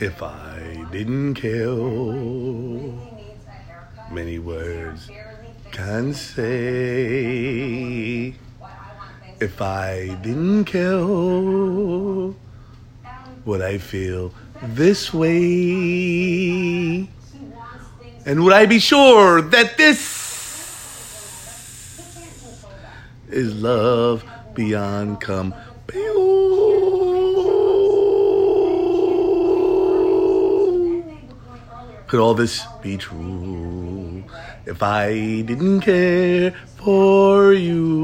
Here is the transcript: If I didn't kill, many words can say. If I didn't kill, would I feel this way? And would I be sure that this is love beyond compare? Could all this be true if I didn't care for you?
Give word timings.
If 0.00 0.22
I 0.24 0.84
didn't 0.90 1.34
kill, 1.34 2.98
many 4.10 4.40
words 4.40 5.08
can 5.70 6.12
say. 6.12 6.74
If 9.38 9.62
I 9.62 10.18
didn't 10.20 10.64
kill, 10.64 12.34
would 13.44 13.62
I 13.62 13.78
feel 13.78 14.34
this 14.62 15.14
way? 15.14 15.30
And 18.26 18.42
would 18.42 18.52
I 18.52 18.66
be 18.66 18.80
sure 18.80 19.42
that 19.42 19.76
this 19.76 20.00
is 23.30 23.54
love 23.54 24.24
beyond 24.54 25.20
compare? 25.20 26.13
Could 32.14 32.22
all 32.22 32.34
this 32.34 32.64
be 32.80 32.96
true 32.96 34.22
if 34.66 34.84
I 34.84 35.42
didn't 35.42 35.80
care 35.80 36.52
for 36.76 37.52
you? 37.52 38.03